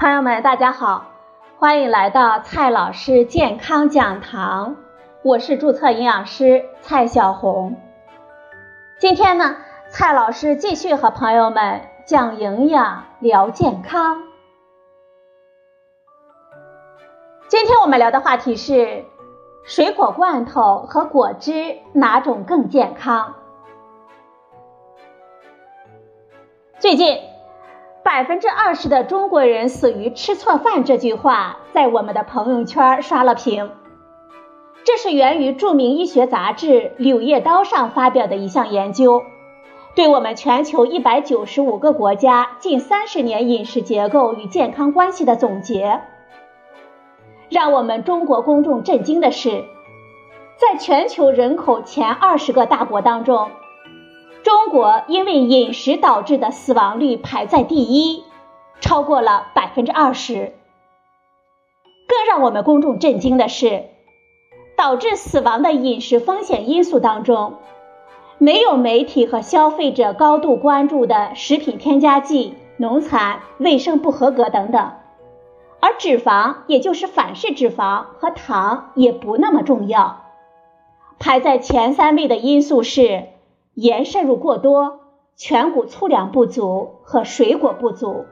[0.00, 1.08] 朋友们，大家好，
[1.58, 4.76] 欢迎来到蔡老师健康讲堂，
[5.22, 7.76] 我是注册营养师蔡小红。
[8.98, 9.58] 今天呢，
[9.90, 14.22] 蔡老师继续和朋友们讲营养、聊健康。
[17.48, 19.04] 今天我们聊的话题是
[19.64, 23.34] 水果罐头和果汁哪种更健康？
[26.78, 27.29] 最近。
[28.12, 33.70] 百分之二十的中国人死于吃错饭这句话在我们的朋友圈刷了屏。
[34.82, 39.22] 这是源于著名医学杂志《柳叶刀》上发表的一项研究，
[39.94, 46.00] 对我们全球一百九十五个国家近三十年饮食结构与健康关系的总结。
[47.48, 49.66] 让我们中国公众震惊的是，
[50.56, 53.50] 在全球人口前二十个大国当中。
[54.50, 58.24] 中国因为饮食导致的死亡率排在第一，
[58.80, 60.54] 超过了百分之二十。
[62.08, 63.84] 更让我们公众震惊的是，
[64.76, 67.58] 导致死亡的饮食风险因素当中，
[68.38, 74.90] 没有媒体和消费者高度关注的食品添加剂、农残、卫生不合格等等，
[75.78, 80.22] 而脂肪，也就是反式脂肪和糖也不那么重要。
[81.20, 83.28] 排在前三位的因素是。
[83.80, 85.00] 盐摄入过多、
[85.36, 88.26] 全谷粗粮不足和水果不足。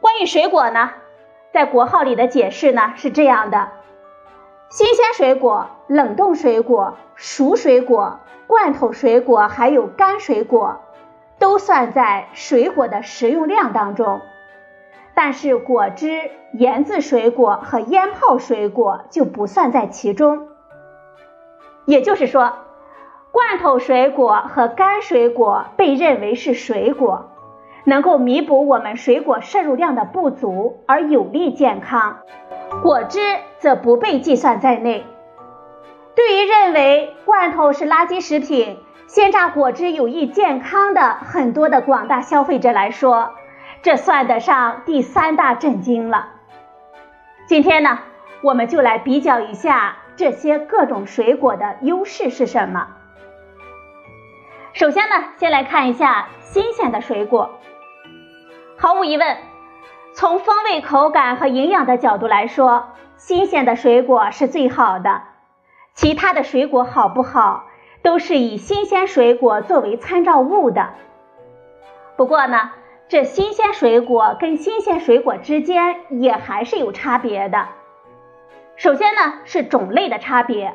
[0.00, 0.92] 关于水果呢，
[1.52, 3.68] 在国号里的解释呢是这样的：
[4.70, 10.80] 新鲜水果、冷冻水果、熟水果、罐头水果还有干水果，
[11.38, 14.22] 都算在水果的食用量当中。
[15.14, 20.48] 但是果汁、盐渍水果和腌泡水果就不算在其中。
[21.84, 22.54] 也就是说。
[23.36, 27.32] 罐头水果和干水果被认为是水果，
[27.84, 32.20] 能够弥补我们水果摄入量的不足而有利健康。
[32.82, 33.20] 果汁
[33.58, 35.04] 则不被计算在内。
[36.14, 43.32] 对于认为罐头是垃圾食品、鲜榨果汁有益健康的很多的广大消费者来说，
[43.82, 46.30] 这算得上第三大震惊了。
[47.46, 47.98] 今天呢，
[48.40, 52.86] 我们就来比较一下这些各种水果的优势是什么。
[54.76, 57.58] 首先呢，先来看一下新鲜的水果。
[58.76, 59.38] 毫无疑问，
[60.12, 65.22] 从风味、口感和营养的角度来说，新鲜的水果是最好的。
[65.94, 67.64] 其他的水果好不好，
[68.02, 70.90] 都是以新鲜水果作为参照物的。
[72.18, 72.72] 不过呢，
[73.08, 77.68] 这新鲜水果跟新鲜水果之间也还是有差别的。
[78.76, 80.74] 首先呢，是种类的差别，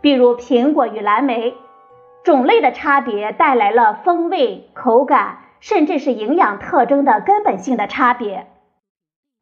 [0.00, 1.54] 比如苹果与蓝莓。
[2.24, 8.46] 种类的差别带来了风味、口感，甚至是营养特征的根本性的差别。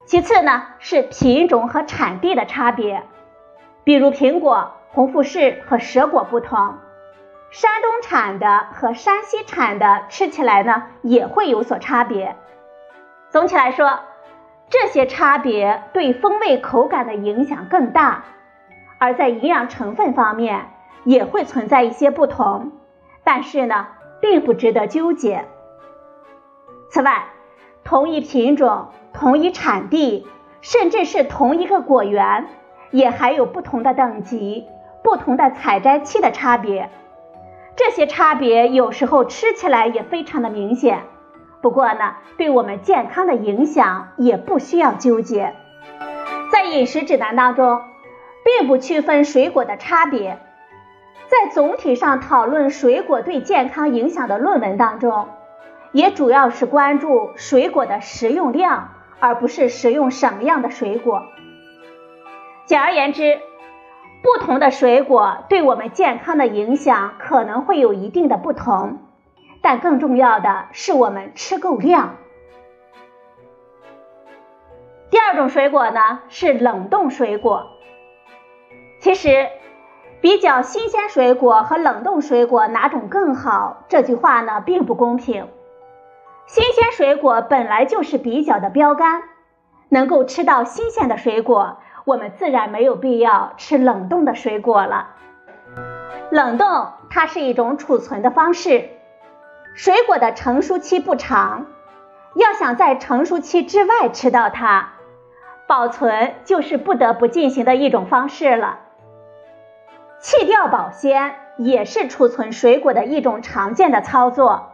[0.04, 3.02] 其次呢，是品种和产地的差别，
[3.82, 6.74] 比如苹果、红富士和蛇果不同，
[7.50, 12.36] 山东产的和山西产的吃起来呢也会有所差别。
[13.30, 13.98] 总体来说，
[14.70, 18.24] 这些差别对风味、口感的影响更大，
[18.98, 20.70] 而在营养成分方面。
[21.06, 22.72] 也会存在一些不同，
[23.24, 23.86] 但是呢，
[24.20, 25.44] 并不值得纠结。
[26.90, 27.28] 此外，
[27.84, 30.26] 同一品种、同一产地，
[30.60, 32.48] 甚至是同一个果园，
[32.90, 34.66] 也还有不同的等级、
[35.04, 36.90] 不同的采摘期的差别。
[37.76, 41.02] 这些差别有时候吃起来也非常的明显，
[41.62, 45.54] 不过呢，对我们健康的影响也不需要纠结。
[46.50, 47.80] 在饮食指南当中，
[48.44, 50.40] 并不区分水果的差别。
[51.28, 55.28] 在总体上讨论水果对健康影响的论文当中，
[55.90, 61.24] 也主要是关注水果的食用量，而不是食用什么样的水果。
[62.64, 63.40] 简而言之，
[64.22, 68.98] 不同的水果对我们健康的影响可能会有一定的不同，
[69.60, 72.16] 但更重要的是我们吃够量。
[75.10, 77.66] 第二种水果呢是冷冻水果，
[79.00, 79.48] 其实。
[80.20, 83.84] 比较新鲜水果和冷冻水果哪种更好？
[83.88, 85.48] 这句话呢并不公平。
[86.46, 89.22] 新鲜水果本来就是比较的标杆，
[89.88, 95.10] 能够吃到新鲜的水果，我们自然没有必要吃冷冻的水果了。
[96.30, 98.88] 冷冻它是一种储存的方式，
[99.74, 101.66] 水果的成熟期不长，
[102.34, 104.94] 要想在成熟期之外吃到它，
[105.66, 108.80] 保存就是不得不进行的一种方式了。
[110.26, 114.72] 气调保鲜也是储存水果的一种常见的操作。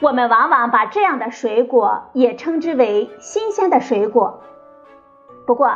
[0.00, 4.40] 我们往往把这样的水果也称之为新鲜的水果。
[5.46, 5.74] 不过，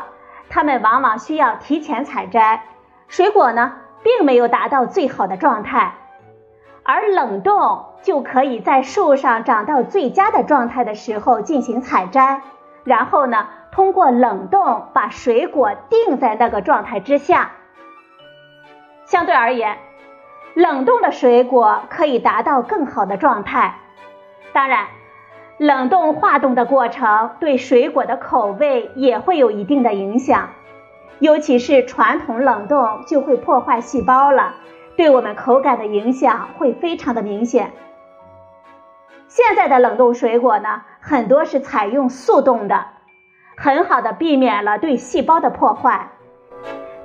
[0.48, 2.62] 它们往往需要提前采摘，
[3.06, 5.96] 水果呢并没有达到最好的状态，
[6.82, 12.40] 而冷冻就可以在树上长到最佳的状态的时候进行采摘，
[12.84, 17.50] 然后呢通过冷冻把水果定在那个状态之下。
[19.10, 19.76] 相对而言，
[20.54, 23.74] 冷冻的水果可以达到更好的状态。
[24.52, 24.86] 当然，
[25.58, 30.50] 冷冻化冻的过程对水果的口味也会有一定的影响，
[31.18, 34.54] 尤其是传统冷冻就会破坏细胞了，
[34.96, 37.72] 对我们口感的影响会非常的明显。
[39.26, 42.86] 现在的冷冻水果呢，很多是采用速冻的，
[43.56, 46.12] 很好的避免了对细胞的破坏，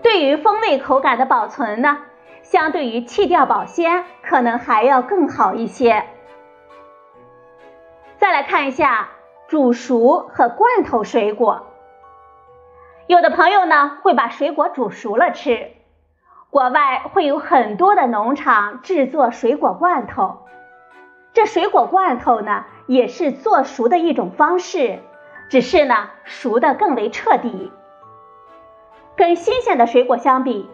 [0.05, 1.97] 对于风味口感的保存呢，
[2.43, 6.05] 相对于气调保鲜，可能还要更好一些。
[8.19, 9.09] 再来看一下
[9.47, 11.65] 煮熟和罐头水果，
[13.07, 15.71] 有的朋友呢会把水果煮熟了吃，
[16.51, 20.45] 国外会有很多的农场制作水果罐头，
[21.33, 24.99] 这水果罐头呢也是做熟的一种方式，
[25.49, 27.71] 只是呢熟的更为彻底。
[29.17, 30.69] 跟新鲜的水果相比，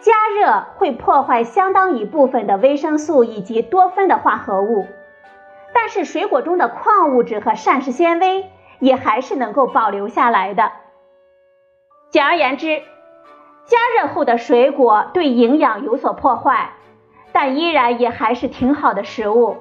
[0.00, 4.86] 加热会破坏相当一部分的维生素以及多酚的化合物。
[5.74, 10.72] 但是水果中的矿物质和膳食纤维也还是能够保留下来的。
[12.10, 12.82] 简而言之，
[13.66, 16.72] 加热后的水果对营养有所破坏，
[17.32, 19.56] 但依然也还是挺好的食物。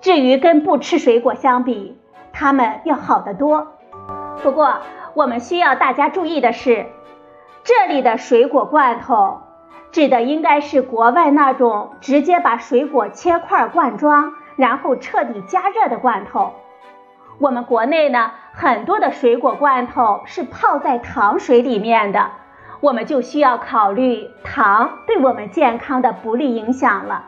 [0.00, 1.98] 至于跟不吃水果相比，
[2.32, 3.68] 它们要好得多。
[4.42, 4.78] 不过
[5.14, 6.86] 我们需要大家注意的是，
[7.62, 9.42] 这里的水果罐头
[9.92, 14.34] 指的应该是国外那种直接把水果切块罐装。
[14.56, 16.52] 然后彻底加热的罐头，
[17.40, 22.30] 我们国内呢很多的水果罐头是泡在糖水里面的，
[22.78, 27.24] 我们就需要考虑糖对我们健康的不利影响了。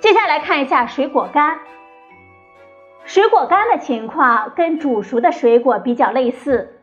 [0.00, 1.58] 接下来看一下水果干，
[3.12, 6.80] 水果干的情况跟煮熟的水果比较类似，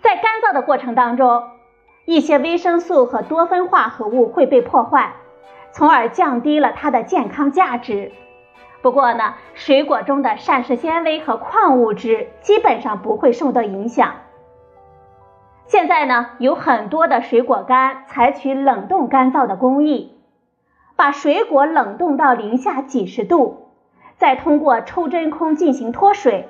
[0.00, 1.42] 在干燥的过程当中，
[2.04, 5.16] 一些维生素和多酚化合物会被破坏。
[5.72, 8.12] 从而降低了它的健康价值。
[8.80, 14.14] 不过呢，水果中的膳食纤维和矿物质基本上不会受到影响。
[15.66, 20.16] 现在呢，有很多的水果干采取冷冻干燥的工艺，
[20.94, 23.63] 把水果冷冻到零下几十度，
[24.16, 26.48] 再通过抽真空进行脱水，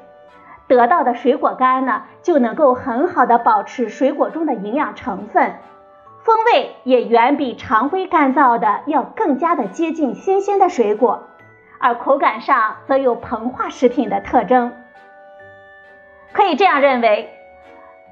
[0.69, 5.57] 得到的水果干呢，就能够很好的保持水果中的营养成分。
[6.23, 11.25] 风味也远比常规干燥的要更加的接近新鲜的水果，
[11.79, 14.73] 而口感上则有膨化食品的特征。
[16.33, 17.31] 可以这样认为，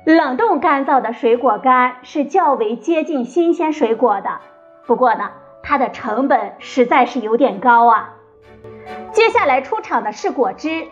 [0.05, 4.40] 冷冻干燥的水果干是较为接近新鲜水果的。
[4.87, 5.31] 不过呢，
[5.62, 8.14] 它的成本实在是有点高啊。
[9.12, 10.87] 接下来出场的是果汁，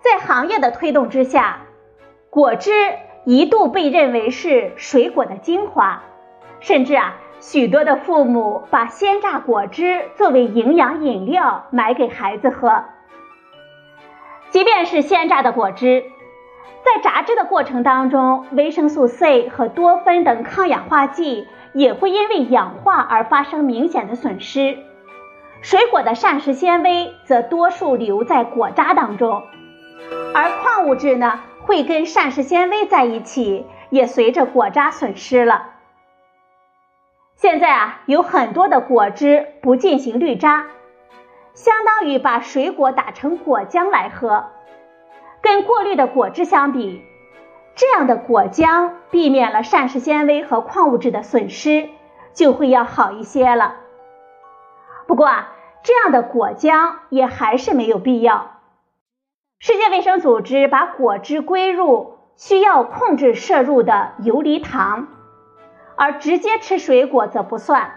[0.00, 1.62] 在行业的推动之下，
[2.30, 2.70] 果汁
[3.24, 6.02] 一度被认为是水果的精华。
[6.60, 12.84] 甚至啊，许多的父母把鲜榨果汁作为营养饮料买给孩子喝。
[14.50, 16.04] 即便是鲜榨的果汁，
[16.84, 24.78] 在榨汁的过程当中，维生素 C 和多酚等抗氧化剂也会因为氧化而发生明显的损失。
[25.64, 29.44] 水果的膳食纤维则多数留在果渣当中，
[30.34, 35.70] 而矿物质呢，会跟膳食纤维在一起，也随着果渣损失了。
[37.36, 40.66] 现在啊，有很多的果汁不进行滤渣，
[41.54, 44.44] 相当于把水果打成果浆来喝。
[45.40, 47.02] 跟过滤的果汁相比，
[47.74, 51.88] 这样的果浆避免了膳食纤维和矿物质的损失，
[52.34, 53.76] 就会要好一些了。
[55.06, 55.52] 不过啊，
[55.84, 58.58] 这样的果浆也还是没有必要。
[59.60, 65.06] 世界卫生组织把果汁归入需要控制摄入的游离糖。
[65.96, 67.92] 而直接吃水果则不算，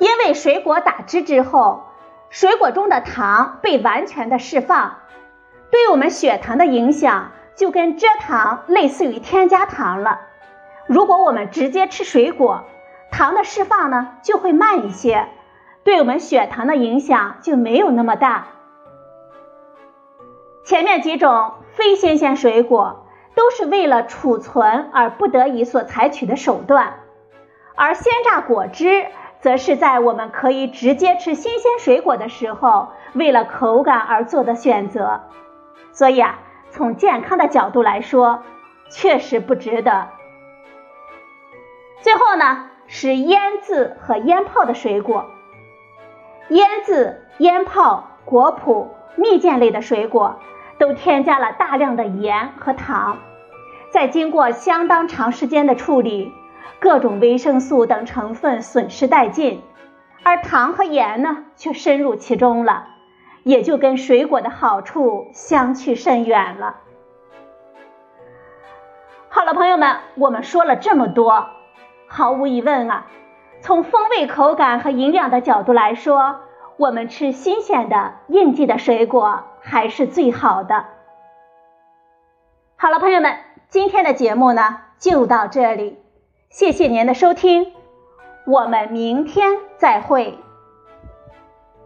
[0.00, 1.84] 因为水果打汁之后，
[2.28, 4.96] 水果中的糖被完全的释放，
[5.70, 10.22] 对我们血糖的影响就跟蔗糖类似于添加糖了。
[10.88, 12.64] 如果我们直接吃水果，
[13.12, 15.28] 糖的释放呢就会慢一些，
[15.88, 18.48] 对我们血糖的影响就没有那么大。
[20.62, 23.06] 前面几种非新鲜水果。
[23.34, 26.94] 都是为了储存而不得已所采取的手段，
[27.76, 29.06] 而鲜榨果汁
[29.38, 35.20] 则是在我们可以直接吃新鲜水果的时候，为了口感而做的选择。
[35.92, 36.40] 所以啊，
[36.70, 38.42] 从健康的角度来说，
[38.90, 40.08] 确实不值得。
[42.00, 45.26] 最后呢，是腌制和腌泡的水果。
[46.48, 50.40] 腌制、腌泡、果脯、蜜饯类的水果，
[50.78, 53.18] 都添加了大量的盐和糖，
[53.90, 56.32] 在经过相当长时间的处理。
[56.80, 59.62] 各种维生素等成分损失殆尽，
[60.22, 62.86] 而糖和盐呢却深入其中了，
[63.42, 66.76] 也就跟水果的好处相去甚远了。
[69.28, 71.48] 好了，朋友们，我们说了这么多，
[72.06, 73.06] 毫无疑问啊，
[73.60, 76.40] 从风味、口感和营养的角度来说，
[76.76, 80.84] 我们吃新鲜的应季的水果还是最好的。
[82.76, 83.36] 好了，朋友们，
[83.68, 85.98] 今天的节目呢就到这里。
[86.50, 87.72] 谢谢您的收听，
[88.46, 90.38] 我们明天再会。